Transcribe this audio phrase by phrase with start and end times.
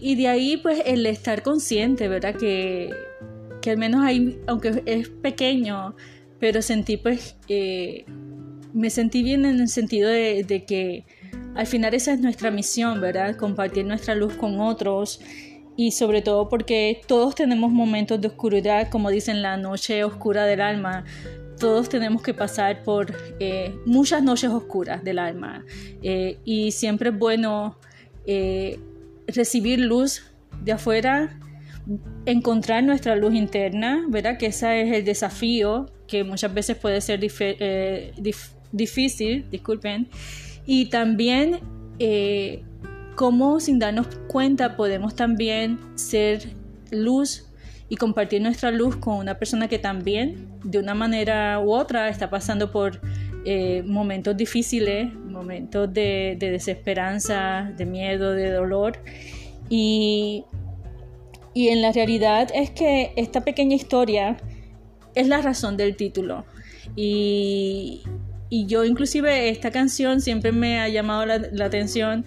[0.00, 2.34] y, de ahí pues el estar consciente, ¿verdad?
[2.34, 2.90] Que,
[3.60, 5.94] que al menos ahí, aunque es pequeño,
[6.38, 8.04] pero sentí pues, eh,
[8.72, 11.04] me sentí bien en el sentido de, de, que
[11.54, 13.36] al final esa es nuestra misión, ¿verdad?
[13.36, 15.20] Compartir nuestra luz con otros
[15.76, 20.60] y sobre todo porque todos tenemos momentos de oscuridad, como dicen la noche oscura del
[20.60, 21.04] alma,
[21.58, 25.64] todos tenemos que pasar por eh, muchas noches oscuras del alma
[26.02, 27.78] eh, y siempre es bueno
[28.26, 28.78] eh,
[29.28, 30.22] recibir luz
[30.64, 31.38] de afuera,
[32.26, 34.38] encontrar nuestra luz interna, ¿verdad?
[34.38, 37.20] Que ese es el desafío que muchas veces puede ser
[38.72, 40.08] difícil, disculpen,
[40.66, 41.60] y también
[43.14, 46.54] cómo sin darnos cuenta podemos también ser
[46.90, 47.48] luz
[47.88, 52.30] y compartir nuestra luz con una persona que también de una manera u otra está
[52.30, 53.00] pasando por
[53.44, 58.98] eh, momentos difíciles, momentos de, desesperanza, de miedo, de dolor.
[59.68, 60.44] Y,
[61.54, 64.36] y en la realidad es que esta pequeña historia
[65.14, 66.44] es la razón del título.
[66.96, 68.02] Y,
[68.50, 72.24] y yo inclusive esta canción siempre me ha llamado la, atención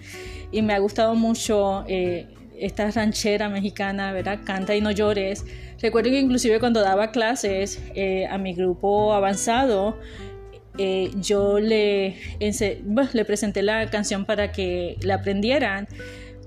[0.50, 1.84] y me ha gustado mucho.
[1.88, 2.26] Eh,
[2.62, 4.38] esta ranchera mexicana, ¿verdad?
[4.44, 5.44] Canta y no llores.
[5.80, 9.98] Recuerdo que inclusive cuando daba clases eh, a mi grupo avanzado,
[10.78, 15.88] eh, yo le, le presenté la canción para que la aprendieran,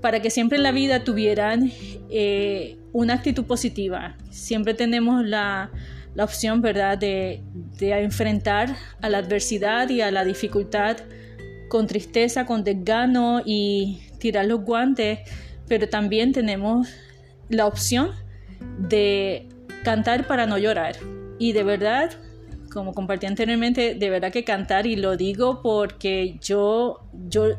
[0.00, 1.70] para que siempre en la vida tuvieran
[2.10, 4.16] eh, una actitud positiva.
[4.30, 5.70] Siempre tenemos la,
[6.14, 7.42] la opción, ¿verdad?, de,
[7.78, 10.98] de enfrentar a la adversidad y a la dificultad
[11.68, 15.20] con tristeza, con desgano y tirar los guantes
[15.68, 16.88] pero también tenemos
[17.48, 18.12] la opción
[18.78, 19.48] de
[19.84, 20.96] cantar para no llorar.
[21.38, 22.10] Y de verdad,
[22.76, 27.56] como compartí anteriormente, de verdad que cantar, y lo digo porque yo, yo,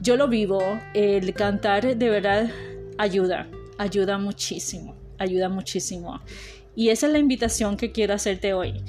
[0.00, 0.62] yo lo vivo,
[0.94, 2.48] el cantar de verdad
[2.96, 6.20] ayuda, ayuda muchísimo, ayuda muchísimo.
[6.76, 8.84] Y esa es la invitación que quiero hacerte hoy.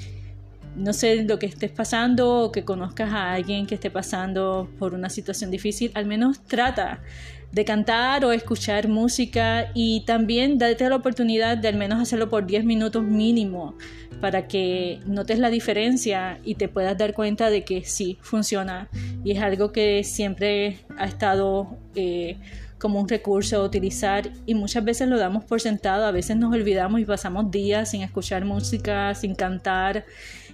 [0.76, 4.94] No sé lo que estés pasando o que conozcas a alguien que esté pasando por
[4.94, 7.02] una situación difícil, al menos trata
[7.50, 12.46] de cantar o escuchar música y también date la oportunidad de al menos hacerlo por
[12.46, 13.74] 10 minutos mínimo
[14.20, 18.88] para que notes la diferencia y te puedas dar cuenta de que sí, funciona.
[19.24, 22.36] Y es algo que siempre ha estado eh,
[22.78, 26.52] como un recurso a utilizar y muchas veces lo damos por sentado, a veces nos
[26.52, 30.04] olvidamos y pasamos días sin escuchar música, sin cantar.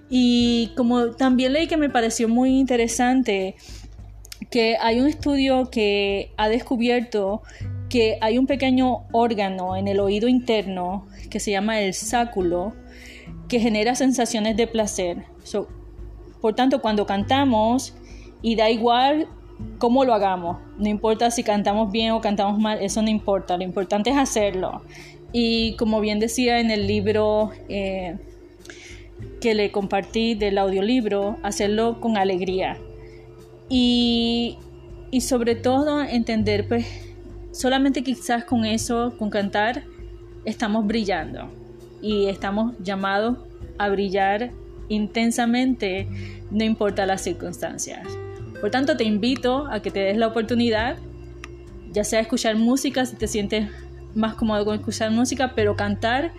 [0.08, 3.56] Y como también leí que me pareció muy interesante,
[4.50, 7.42] que hay un estudio que ha descubierto
[7.88, 12.74] que hay un pequeño órgano en el oído interno que se llama el sáculo
[13.48, 15.24] que genera sensaciones de placer.
[16.40, 17.94] por tanto, cuando cantamos,
[18.42, 19.26] y da igual
[19.78, 23.64] cómo lo hagamos, no importa si cantamos bien o cantamos mal, eso no importa, lo
[23.64, 24.82] importante es hacerlo.
[25.32, 28.18] Y como bien decía en el libro eh,
[29.40, 32.78] que le compartí del audiolibro, hacerlo con alegría.
[33.68, 34.58] Y,
[35.20, 36.86] sobre todo entender, pues,
[37.52, 39.84] solamente quizás con eso, con cantar,
[40.44, 41.48] estamos brillando
[42.04, 43.38] y estamos llamados
[43.78, 44.50] a brillar
[44.90, 46.06] intensamente,
[46.50, 48.06] no importa las circunstancias.
[48.60, 50.98] Por tanto, te invito a que te des la oportunidad,
[51.90, 53.70] ya sea escuchar música, si te sientes
[54.14, 56.32] más cómodo con escuchar música, pero cantar,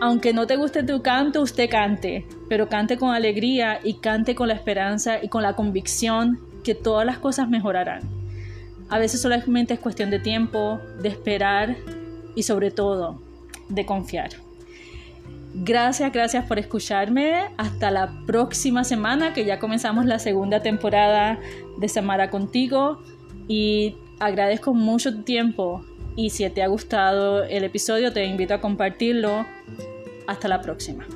[0.00, 4.46] aunque no te guste tu canto, usted cante, pero cante con alegría y cante con
[4.46, 8.02] la esperanza y con la convicción que todas las cosas mejorarán.
[8.88, 11.76] A veces solamente es cuestión de tiempo, de esperar
[12.36, 13.20] y sobre todo
[13.68, 14.45] de confiar.
[15.58, 17.48] Gracias, gracias por escucharme.
[17.56, 21.40] Hasta la próxima semana que ya comenzamos la segunda temporada
[21.78, 23.00] de Samara contigo
[23.48, 25.82] y agradezco mucho tu tiempo
[26.14, 29.46] y si te ha gustado el episodio te invito a compartirlo.
[30.26, 31.06] Hasta la próxima.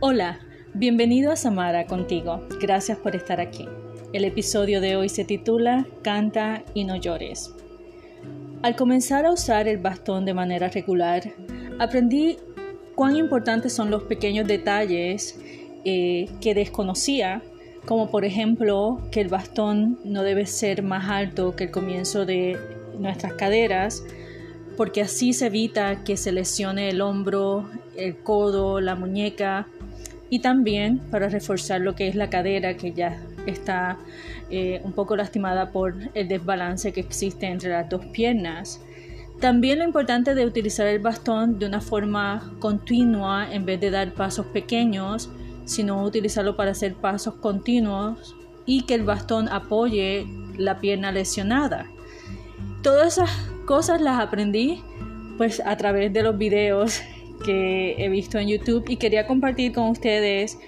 [0.00, 0.40] Hola,
[0.82, 2.44] bienvenido a Samara contigo.
[2.60, 3.68] Gracias por estar aquí.
[4.12, 7.54] El episodio de hoy se titula Canta y no llores.
[8.62, 11.22] Al comenzar a usar el bastón de manera regular,
[11.78, 12.36] aprendí
[12.96, 15.38] cuán importantes son los pequeños detalles
[15.84, 17.42] eh, que desconocía,
[17.86, 22.58] como por ejemplo que el bastón no debe ser más alto que el comienzo de
[22.98, 24.02] nuestras caderas,
[24.76, 29.68] porque así se evita que se lesione el hombro, el codo, la muñeca
[30.32, 33.98] y también para reforzar lo que es la cadera que ya está
[34.48, 38.80] eh, un poco lastimada por el desbalance que existe entre las dos piernas.
[39.42, 44.14] También lo importante de utilizar el bastón de una forma continua en vez de dar
[44.14, 45.28] pasos pequeños,
[45.66, 50.26] sino utilizarlo para hacer pasos continuos y que el bastón apoye
[50.56, 51.90] la pierna lesionada.
[52.82, 53.30] Todas esas
[53.66, 54.82] cosas las aprendí
[55.36, 57.02] pues a través de los videos
[57.42, 60.58] que he visto en YouTube y quería compartir con ustedes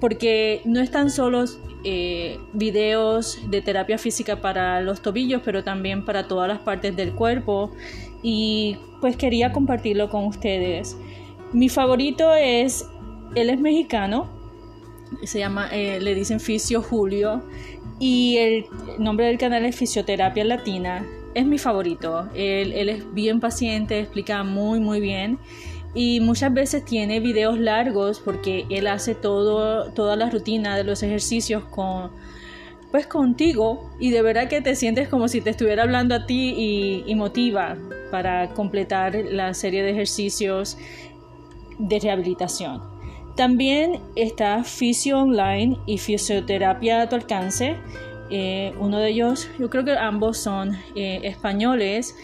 [0.00, 6.26] porque no están solos eh, videos de terapia física para los tobillos, pero también para
[6.26, 7.70] todas las partes del cuerpo
[8.22, 10.96] y pues quería compartirlo con ustedes.
[11.52, 12.86] Mi favorito es,
[13.34, 14.28] él es mexicano,
[15.22, 17.42] se llama, eh, le dicen Fisio Julio
[18.00, 18.66] y el
[18.98, 21.06] nombre del canal es Fisioterapia Latina.
[21.34, 25.38] Es mi favorito, él, él es bien paciente, explica muy muy bien
[25.96, 31.02] y muchas veces tiene videos largos porque él hace todo, toda la rutina de los
[31.02, 32.10] ejercicios con,
[32.90, 36.54] pues contigo y de verdad que te sientes como si te estuviera hablando a ti
[36.54, 37.78] y, y motiva
[38.10, 40.76] para completar la serie de ejercicios
[41.78, 42.82] de rehabilitación.
[43.34, 47.76] También está Fisio Online y Fisioterapia a tu alcance.
[48.28, 52.16] Eh, uno de ellos, yo creo que ambos son eh, españoles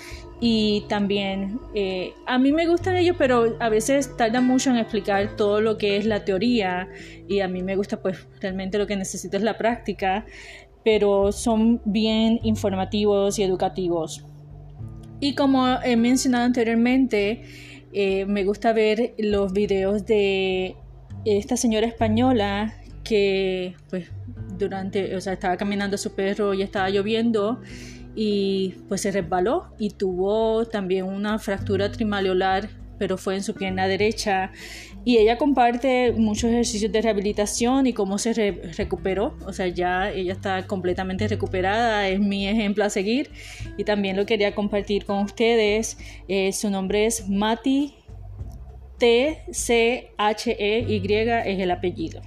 [0.44, 5.36] y también eh, a mí me gustan ellos pero a veces tardan mucho en explicar
[5.36, 6.88] todo lo que es la teoría
[7.28, 10.26] y a mí me gusta pues realmente lo que necesito es la práctica
[10.82, 14.26] pero son bien informativos y educativos.
[15.20, 17.44] Y como he mencionado anteriormente
[17.92, 20.74] eh, me gusta ver los videos de
[21.24, 22.74] esta señora española
[23.04, 24.10] que pues
[24.58, 27.60] durante o sea estaba caminando su perro y estaba lloviendo
[28.14, 32.68] y pues se resbaló y tuvo también una fractura trimaleolar
[33.02, 34.52] pero fue en su pierna derecha
[35.04, 38.32] y ella comparte muchos ejercicios de rehabilitación y cómo se
[38.76, 43.30] recuperó, o sea, ya ella está completamente recuperada, es mi ejemplo a seguir
[43.76, 45.98] y también lo quería compartir con ustedes.
[46.28, 47.94] Eh, su nombre es Mati
[48.98, 52.22] T C H E Y es el apellido.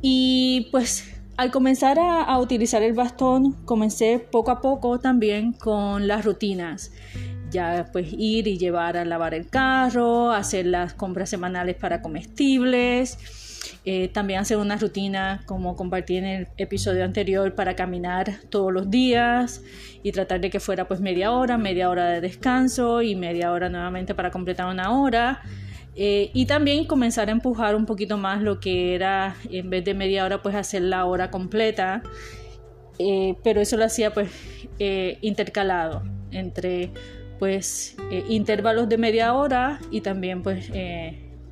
[0.00, 6.24] Y pues al comenzar a, utilizar el bastón, comencé poco a poco también con las
[6.24, 6.92] rutinas.
[7.50, 13.18] Ya pues ir y llevar a lavar el carro, hacer las compras semanales para comestibles,
[13.84, 18.90] eh, también hacer una rutina como compartí en el episodio anterior para caminar todos los
[18.90, 19.62] días
[20.02, 23.68] y tratar de que fuera pues media hora, media hora de descanso y media hora
[23.68, 25.42] nuevamente para completar una hora.
[25.98, 29.94] Eh, y también comenzar a empujar un poquito más lo que era, en vez de
[29.94, 32.02] media hora, pues hacer la hora completa.
[32.98, 34.30] Eh, pero eso lo hacía pues
[34.78, 36.90] eh, intercalado entre
[37.38, 37.94] pues
[38.30, 40.70] intervalos de media hora y también pues,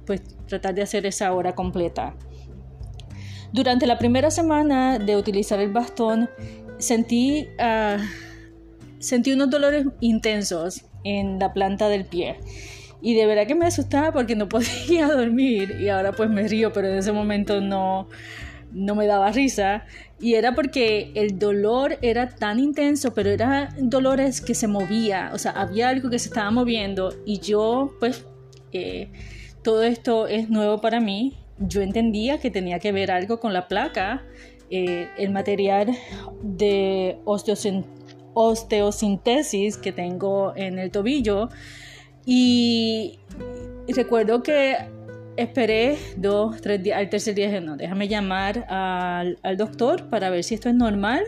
[0.06, 2.14] pues tratar de hacer esa hora completa.
[3.52, 6.30] Durante la primera semana de utilizar el bastón
[6.78, 7.98] sentí, ah,
[8.98, 12.38] sentí unos dolores intensos en la planta del pie
[13.04, 16.72] y de verdad que me asustaba porque no podía dormir y ahora pues me río,
[16.72, 18.08] pero en ese momento no,
[18.72, 19.84] no me daba risa.
[20.18, 25.38] Y era porque el dolor era tan intenso, pero eran dolores que se movía, o
[25.38, 28.24] sea, había algo que se estaba moviendo y yo pues
[28.72, 29.10] eh,
[29.62, 31.36] todo esto es nuevo para mí.
[31.58, 34.24] Yo entendía que tenía que ver algo con la placa,
[34.70, 35.94] eh, el material
[36.42, 37.18] de
[38.34, 41.50] osteosintesis que tengo en el tobillo
[42.26, 43.18] y
[43.88, 44.76] recuerdo que
[45.36, 50.44] esperé dos, tres días, al tercer día dije, no, déjame llamar al, doctor para ver
[50.44, 51.22] si esto es normal.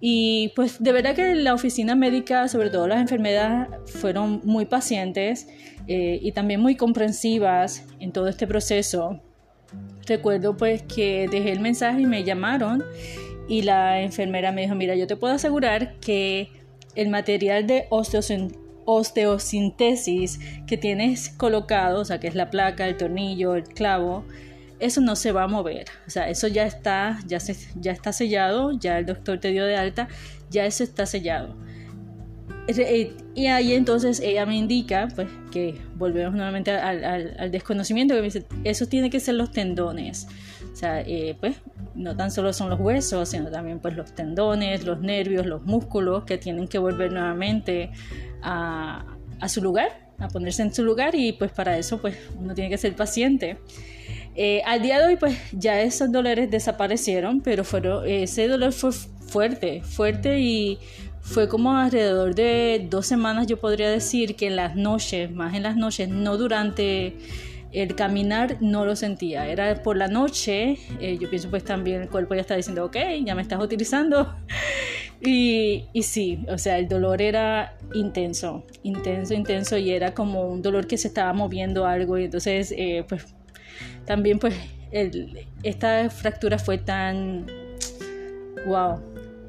[0.00, 5.46] Y pues de verdad que la oficina médica, sobre todo las enfermeras, fueron muy pacientes
[5.86, 9.20] eh, y también muy comprensivas en todo este proceso.
[10.06, 12.82] Recuerdo pues que dejé el mensaje y me llamaron
[13.48, 16.50] y la enfermera me dijo, mira, yo te puedo asegurar que
[16.96, 22.96] el material de osteosintesis osteosintesis que tienes colocado, o sea, que es la placa, el
[22.96, 24.24] tornillo, el clavo,
[24.82, 25.86] eso no se va a mover.
[26.06, 29.64] O sea, eso ya está, ya, se, ya está sellado, ya el doctor te dio
[29.64, 30.08] de alta,
[30.50, 31.54] ya eso está sellado.
[32.68, 38.20] Eh, y ahí entonces ella me indica, pues, que volvemos nuevamente al, al, desconocimiento, que
[38.20, 40.26] me dice, eso tiene que ser los tendones.
[40.72, 41.56] O sea, eh, pues,
[41.94, 46.24] no tan solo son los huesos, sino también pues los tendones, los nervios, los músculos
[46.24, 47.90] que tienen que volver nuevamente
[48.42, 49.04] a,
[49.48, 52.78] su lugar, a ponerse en su lugar y pues para eso pues uno tiene que
[52.78, 53.58] ser paciente.
[54.34, 58.92] Eh, al día de hoy pues ya esos dolores desaparecieron, pero fueron, ese dolor fue
[58.92, 60.78] fuerte, fuerte y
[61.22, 65.62] fue como alrededor de dos semanas yo podría decir que en las noches, más en
[65.62, 67.16] las noches, no durante
[67.72, 72.08] el caminar no lo sentía, era por la noche, eh, yo pienso pues también el
[72.08, 74.34] cuerpo ya está diciendo, ok, ya me estás utilizando
[75.24, 80.62] Y, y, sí, o sea, el dolor era intenso, intenso, intenso y era como un
[80.62, 82.18] dolor que se estaba moviendo algo.
[82.18, 83.32] Y entonces eh, pues
[84.04, 84.54] también pues
[85.62, 87.46] esta fractura fue tan,
[88.66, 89.00] wow,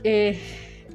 [0.03, 0.39] eh,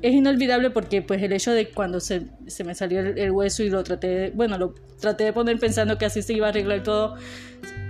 [0.02, 3.70] es inolvidable porque pues el hecho de cuando se, se me salió el, hueso y
[3.70, 6.82] lo traté, de, bueno, lo traté de poner pensando que así se iba a arreglar
[6.82, 7.16] todo,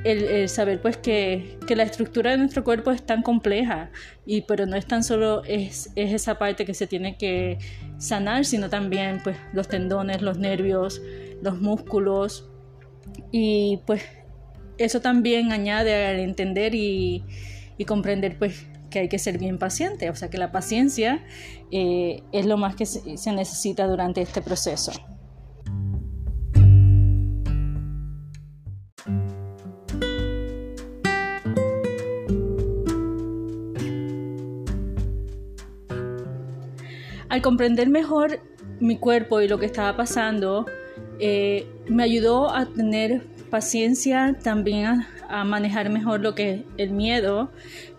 [0.05, 3.91] el, saber pues que, que, la estructura de nuestro cuerpo es tan compleja,
[4.25, 7.59] y, pero no es tan solo es, es esa parte que se tiene que
[7.99, 11.03] sanar, sino también pues los tendones, los nervios,
[11.43, 12.49] los músculos,
[13.33, 14.03] y pues
[14.79, 17.25] eso también añade al entender y,
[17.77, 21.25] y comprender pues que hay que ser bien paciente, o sea que la paciencia
[21.71, 24.93] eh, es lo más que se necesita durante este proceso.
[37.29, 38.41] Al comprender mejor
[38.81, 40.65] mi cuerpo y lo que estaba pasando,
[41.21, 45.07] eh, me ayudó a tener paciencia, también
[45.45, 47.51] manejar mejor lo que el miedo,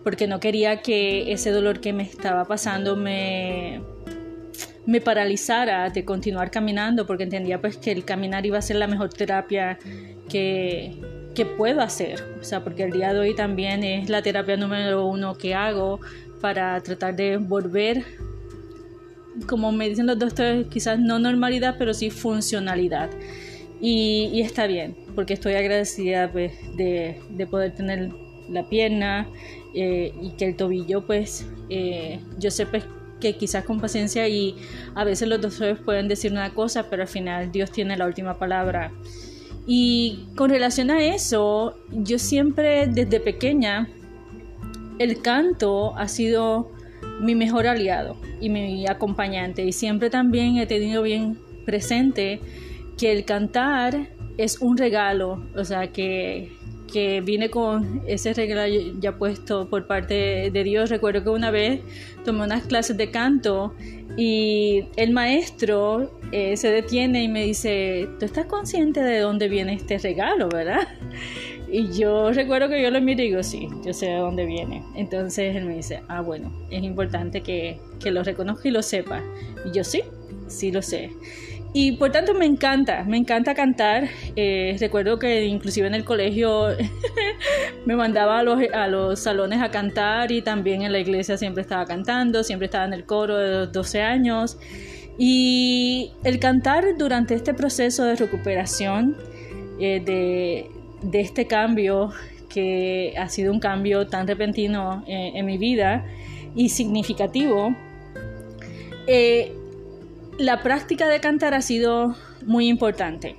[0.02, 3.80] porque no quería que ese dolor que me estaba pasando me,
[4.86, 8.86] me paralizara de continuar caminando, porque entendía pues que el caminar iba a ser la
[8.86, 9.78] mejor terapia
[10.28, 11.00] que,
[11.34, 15.06] que puedo hacer, o sea, porque el día de hoy también es la terapia número
[15.06, 16.00] uno que hago
[16.40, 18.04] para tratar de volver
[19.46, 23.10] como me dicen los doctores, quizás no normalidad, pero sí funcionalidad.
[23.80, 28.10] Y, está bien, porque estoy agradecida pues, de, poder tener
[28.48, 29.28] la pierna
[29.74, 32.84] eh, y que el tobillo, pues, eh, yo sé pues,
[33.20, 34.56] que quizás con paciencia y
[34.94, 38.38] a veces los doctores pueden decir una cosa, pero al final Dios tiene la última
[38.38, 38.92] palabra.
[39.66, 43.90] Y con relación a eso, yo siempre desde pequeña,
[44.98, 46.72] el canto ha sido
[47.20, 52.40] mi mejor aliado y mi acompañante y siempre también he tenido bien presente
[52.96, 54.08] que el cantar
[54.42, 56.52] es un regalo, o sea, que,
[56.92, 60.90] que vine con ese regalo ya puesto por parte de Dios.
[60.90, 61.80] Recuerdo que una vez
[62.24, 63.74] tomé unas clases de canto
[64.16, 69.74] y el maestro eh, se detiene y me dice, ¿tú estás consciente de dónde viene
[69.74, 70.88] este regalo, verdad?
[71.72, 74.82] Y yo recuerdo que yo lo miro y digo, sí, yo sé de dónde viene.
[74.96, 79.22] Entonces él me dice, ah, bueno, es importante que, que lo reconozca y lo sepa.
[79.64, 80.02] Y yo sí,
[80.48, 81.10] sí lo sé.
[81.72, 84.08] Y por tanto me encanta, me encanta cantar.
[84.34, 86.68] Eh, recuerdo que inclusive en el colegio
[87.86, 91.62] me mandaba a los, a los, salones a cantar y también en la iglesia siempre
[91.62, 94.58] estaba cantando, siempre estaba en el coro de los 12 años.
[95.16, 99.16] Y el cantar durante este proceso de recuperación,
[99.78, 100.70] eh, de,
[101.02, 102.10] de, este cambio,
[102.48, 106.04] que ha sido un cambio tan repentino eh, en mi vida
[106.56, 107.76] y significativo,
[110.40, 112.16] la práctica de cantar ha sido
[112.46, 113.36] muy importante.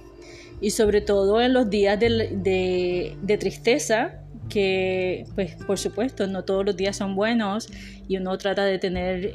[0.62, 6.76] Y sobre todo en los días de, tristeza que pues por supuesto no todos los
[6.76, 7.70] días son buenos
[8.08, 9.32] y uno trata de tener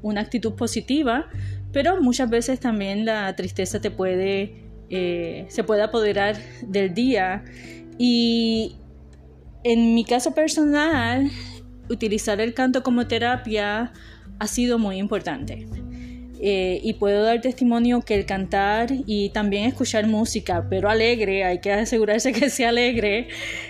[0.00, 1.28] una actitud positiva
[1.72, 6.36] pero muchas veces también la tristeza te puede eh, se puede apoderar
[6.66, 7.44] del día.
[7.98, 8.76] Y
[9.64, 11.30] en mi caso personal
[11.88, 13.92] utilizar el canto como terapia
[14.38, 15.66] ha sido muy importante
[16.44, 21.60] eh, y puedo dar testimonio que el cantar y también escuchar música, pero alegre, hay
[21.60, 23.28] que asegurarse que sea alegre,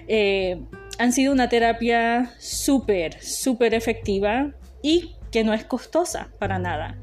[0.09, 0.59] eh,
[0.99, 6.99] han sido una terapia súper, súper efectiva y que no es costosa para nada.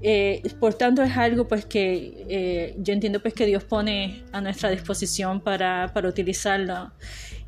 [0.00, 4.70] Eh, por tanto, es algo pues que yo entiendo pues que Dios pone a nuestra
[4.70, 6.90] disposición para, para utilizarlo.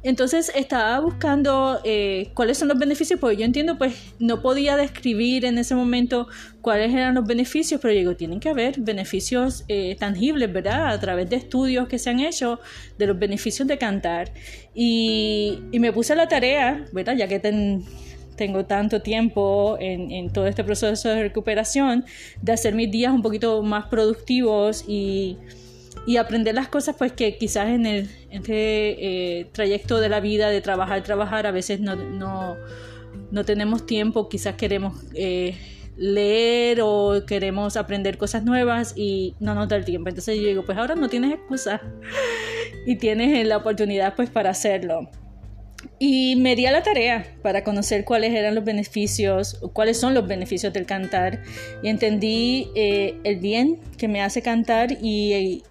[0.04, 5.46] Entonces estaba buscando eh, cuáles son los beneficios, porque yo entiendo, pues no podía describir
[5.46, 6.28] en ese momento
[6.60, 10.88] cuáles eran los beneficios, pero digo, tienen que haber beneficios eh, tangibles, ¿verdad?
[10.88, 12.60] A través de estudios que se han hecho
[12.98, 14.30] de los beneficios de cantar.
[14.74, 17.16] Y, me puse a la tarea, ¿verdad?
[17.16, 17.40] Ya que
[18.36, 22.04] tengo tanto tiempo en, todo este proceso de recuperación,
[22.42, 25.38] de hacer mis días un poquito más productivos y
[26.06, 30.50] y aprender las cosas pues que quizás en el este, eh, trayecto de la vida
[30.50, 32.56] de trabajar, trabajar, a veces no, no,
[33.30, 35.56] no tenemos tiempo, quizás queremos eh,
[35.96, 40.08] leer o queremos aprender cosas nuevas y no nos da el tiempo.
[40.08, 41.80] Entonces yo digo, pues ahora no tienes excusa
[42.86, 45.08] y tienes la oportunidad pues para hacerlo.
[45.98, 50.26] Y me di a la tarea para conocer cuáles eran los beneficios, cuáles son los
[50.26, 51.42] beneficios del cantar.
[51.82, 55.62] Y entendí eh, el bien que me hace cantar y,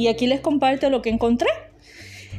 [0.00, 1.48] y aquí les comparto lo que encontré.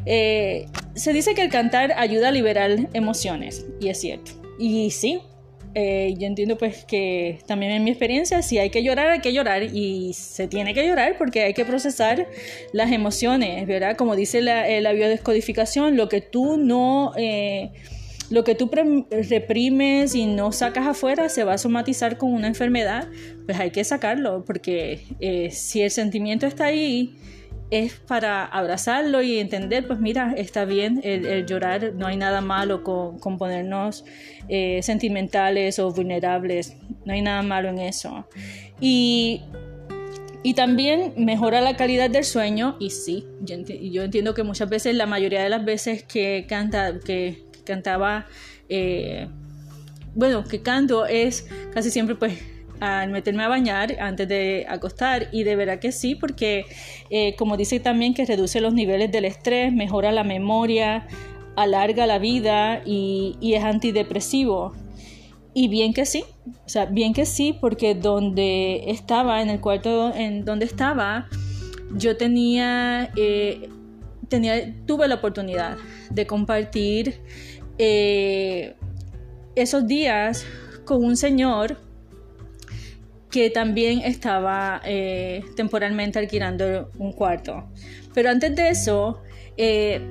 [0.05, 0.65] Eh,
[0.95, 4.31] se dice que el cantar ayuda a liberar emociones, y es cierto.
[4.57, 5.21] Y sí,
[5.73, 9.31] eh, yo entiendo pues que también en mi experiencia, si hay que llorar, hay que
[9.31, 12.27] llorar y se tiene que llorar porque hay que procesar
[12.73, 13.95] las emociones, ¿verdad?
[13.95, 17.13] Como dice la, eh, la biodescodificación, lo que tú no...
[17.17, 17.71] Eh,
[18.29, 18.71] lo que tú
[19.29, 23.09] reprimes y no sacas afuera se va a somatizar con una enfermedad,
[23.45, 25.01] pues hay que sacarlo, porque
[25.51, 27.13] si el sentimiento está ahí,
[27.71, 32.83] es para abrazarlo y entender, pues mira, está bien el, llorar, no hay nada malo
[32.83, 34.03] con, ponernos
[34.49, 36.75] eh, sentimentales o vulnerables,
[37.05, 38.27] no hay nada malo en eso.
[38.79, 39.41] Y,
[40.55, 45.41] también mejora la calidad del sueño y sí, yo, entiendo que muchas veces, la mayoría
[45.41, 48.25] de las veces que, canta, que, cantaba,
[48.67, 49.27] eh,
[50.13, 52.37] bueno, que canto es casi siempre pues
[52.81, 56.65] al meterme a bañar antes de acostar y de verdad que sí porque
[57.11, 61.07] eh, como dice también que reduce los niveles del estrés, mejora la memoria,
[61.55, 64.73] alarga la vida y, es antidepresivo.
[65.53, 66.23] Y bien que sí,
[66.65, 71.27] o sea, bien que sí, porque donde estaba, en el cuarto en donde estaba,
[71.93, 73.69] yo tenía, eh,
[74.27, 75.77] tenía tuve la oportunidad
[76.09, 77.21] de compartir
[77.77, 78.75] eh,
[79.55, 80.45] esos días
[80.85, 81.77] con un señor
[83.31, 87.63] que también estaba eh, temporalmente alquilando un cuarto.
[88.13, 89.21] Pero antes de eso,
[89.57, 90.01] eh,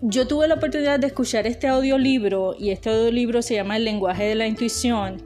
[0.00, 4.24] yo tuve la oportunidad de escuchar este audiolibro y este audiolibro se llama El lenguaje
[4.24, 5.22] de la intuición.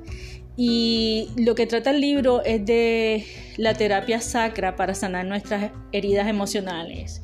[0.57, 3.25] Y lo que trata el libro es de
[3.57, 7.23] la terapia sacra para sanar nuestras heridas emocionales.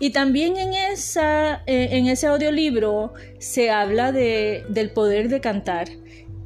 [0.00, 5.88] Y también en, esa, eh, en ese audiolibro se habla de, del poder de cantar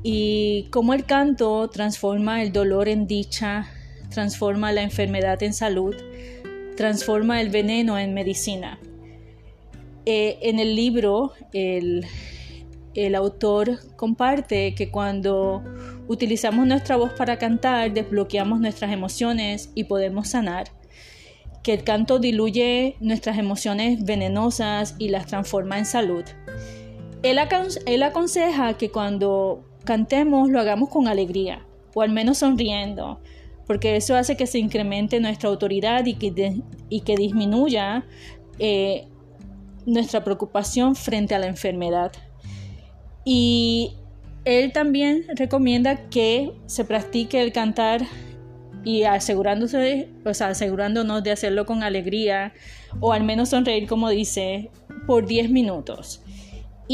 [0.03, 3.69] y cómo el canto transforma el dolor en dicha,
[4.11, 5.95] transforma la enfermedad en salud,
[6.77, 8.79] transforma el veneno en medicina.
[10.05, 12.05] Eh, en el libro, el,
[12.95, 15.63] el autor comparte que cuando
[16.09, 20.65] utilizamos nuestra voz para cantar, desbloqueamos nuestras emociones y podemos sanar.
[21.63, 26.25] Que el canto diluye nuestras emociones venenosas y las transforma en salud.
[27.23, 33.21] Él, aconseja que cuando cantemos, lo hagamos con alegría, o al menos sonriendo,
[33.67, 38.05] porque eso hace que se incremente nuestra autoridad y que, y que disminuya
[38.59, 39.07] eh,
[39.87, 42.13] nuestra preocupación frente a la enfermedad.
[43.25, 43.95] Y
[44.45, 48.03] él también recomienda que se practique el cantar
[48.85, 52.53] y asegurándose, o sea, asegurándonos de hacerlo con alegría
[53.01, 54.71] o al menos sonreír como dice
[55.07, 56.22] por 10 minutos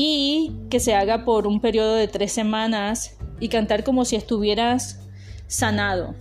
[0.01, 5.01] y que se haga por un periodo de tres semanas y cantar como si estuvieras
[5.49, 6.15] sanado,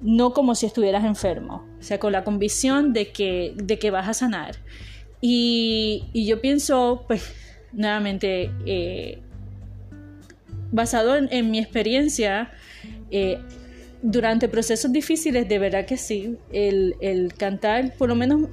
[0.00, 4.08] no como si estuvieras enfermo, o sea, con la convicción de que, de que vas
[4.08, 4.56] a sanar.
[5.20, 7.30] Y, yo pienso, pues,
[7.72, 9.18] nuevamente, eh,
[10.72, 12.50] basado en, mi experiencia,
[13.10, 13.38] eh,
[14.00, 18.48] durante procesos difíciles, de verdad que sí, el, el cantar, por lo menos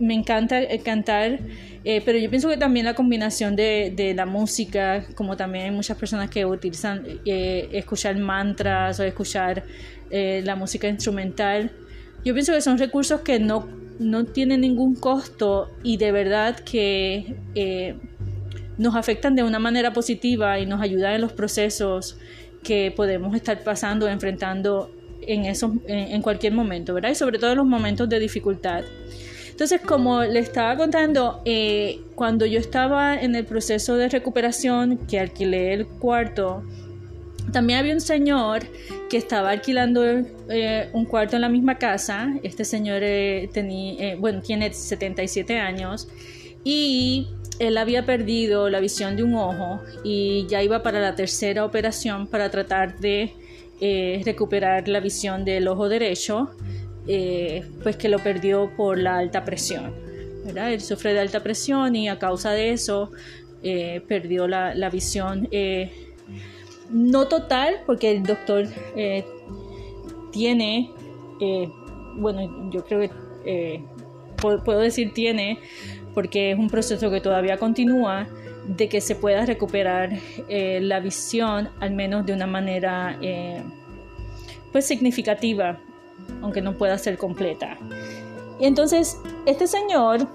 [0.00, 1.40] me encanta eh, cantar,
[1.84, 5.96] eh, pero yo pienso que también la combinación de, la música, como también hay muchas
[5.96, 9.64] personas que utilizan eh, escuchar mantras o escuchar
[10.10, 11.70] la música instrumental,
[12.24, 17.34] yo pienso que son recursos que no, no tienen ningún costo y de verdad que
[18.78, 22.16] nos afectan de una manera positiva y nos ayudan en los procesos
[22.62, 27.10] que podemos estar pasando, enfrentando en, esos, en cualquier momento, ¿verdad?
[27.10, 28.84] Y sobre todo en los momentos de dificultad.
[29.58, 35.18] Entonces, como le estaba contando, eh, cuando yo estaba en el proceso de recuperación, que
[35.18, 36.62] alquilé el cuarto,
[37.50, 38.62] también había un señor
[39.10, 40.04] que estaba alquilando
[40.48, 42.36] eh, un cuarto en la misma casa.
[42.44, 46.06] Este señor eh, tenía, bueno, tiene 77 años
[46.62, 47.26] y
[47.58, 52.28] él había perdido la visión de un ojo y ya iba para la tercera operación
[52.28, 53.32] para tratar de
[54.24, 56.48] recuperar la visión del ojo derecho.
[57.10, 59.94] Eh, pues que lo perdió por la alta presión.
[60.44, 60.72] ¿verdad?
[60.72, 63.10] Él sufre de alta presión y a causa de eso
[63.62, 65.48] eh, perdió la, visión.
[65.50, 65.90] Eh,
[66.90, 68.66] no total, porque el doctor
[70.32, 70.90] tiene,
[72.16, 73.82] bueno, yo creo que
[74.40, 75.58] puedo decir tiene,
[76.14, 78.26] porque es un proceso que todavía continúa,
[78.66, 80.12] de que se pueda recuperar
[80.48, 83.18] la visión, al menos de una manera
[84.72, 85.78] pues significativa
[86.42, 87.78] aunque no pueda ser completa.
[88.60, 90.26] Y entonces, este señor,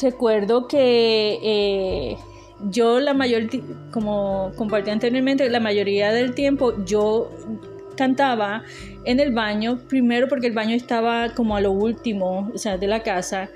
[0.00, 2.16] recuerdo que eh,
[2.70, 3.48] yo la mayor,
[3.90, 7.30] como compartí anteriormente, la mayoría del tiempo yo
[7.96, 8.62] cantaba
[9.04, 12.86] en el baño, primero porque el baño estaba como a lo último, o sea, de
[12.86, 13.50] la casa,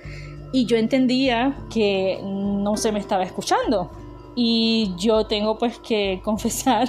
[0.53, 3.91] y yo entendía que no se me estaba escuchando.
[4.37, 6.89] Y yo tengo pues que confesar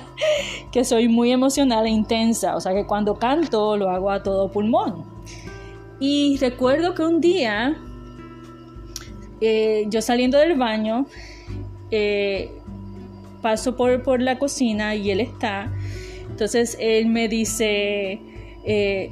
[0.71, 4.51] que soy muy emocional e intensa, o sea que cuando canto lo hago a todo
[4.51, 5.05] pulmón.
[5.99, 7.77] Y recuerdo que un día,
[9.39, 11.05] eh, yo saliendo del baño,
[11.91, 12.51] eh,
[13.41, 15.71] paso por, por, la cocina y él está.
[16.29, 18.19] Entonces él me dice,
[18.65, 19.12] eh,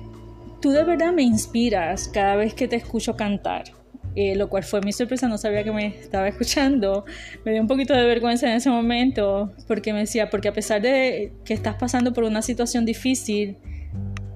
[0.59, 3.82] tú de verdad me inspiras cada vez que te escucho cantar.
[4.15, 7.05] Eh, lo cual fue mi sorpresa, no sabía que me estaba escuchando.
[7.45, 10.81] Me dio un poquito de vergüenza en ese momento porque me decía, porque a pesar
[10.81, 13.57] de que estás pasando por una situación difícil,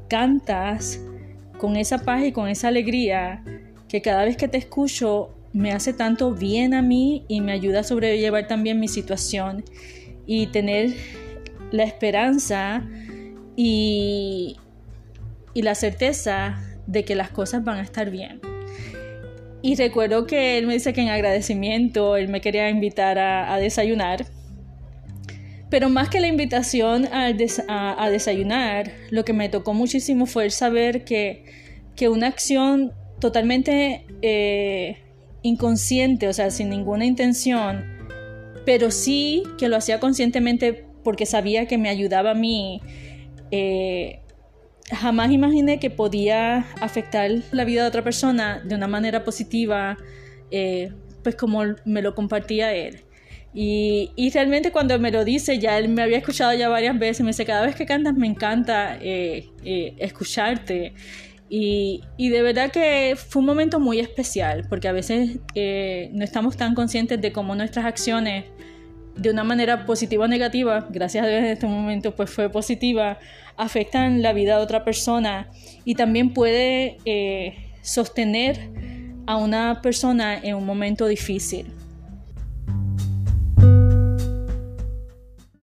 [0.09, 0.99] cantas
[1.59, 3.43] con esa paz y con esa alegría
[3.87, 7.81] que cada vez que te escucho me hace tanto bien a mí y me ayuda
[7.81, 9.63] a sobrellevar también mi situación
[10.25, 10.93] y tener
[11.71, 12.85] la esperanza
[13.55, 14.57] y,
[15.53, 18.39] y la certeza de que las cosas van a estar bien.
[19.67, 24.25] Y recuerdo que él me dice que en agradecimiento él me quería invitar a, desayunar.
[25.69, 27.33] Pero más que la invitación a,
[28.09, 31.43] desayunar, lo que me tocó muchísimo fue el saber que,
[31.97, 34.99] que una acción totalmente eh,
[35.41, 37.83] inconsciente, o sea, sin ninguna intención,
[38.65, 42.81] pero sí que lo hacía conscientemente porque sabía que me ayudaba a mí,
[43.51, 44.21] eh,
[44.91, 49.97] jamás imaginé que podía afectar la vida de otra persona de una manera positiva,
[50.51, 50.91] eh,
[51.23, 53.01] pues como me lo compartía él.
[53.53, 57.29] Y, realmente cuando me lo dice, ya él me había escuchado ya varias veces, me
[57.29, 60.93] dice, cada vez que cantas me encanta eh, eh, escucharte.
[61.49, 66.55] Y, y, de verdad que fue un momento muy especial, porque a veces no estamos
[66.55, 68.45] tan conscientes de cómo nuestras acciones,
[69.17, 73.17] de una manera positiva o negativa, gracias a Dios en este momento pues fue positiva,
[73.55, 75.49] afectan la vida de otra persona
[75.85, 78.69] y también puede eh, sostener
[79.25, 81.76] a una persona en un momento difícil.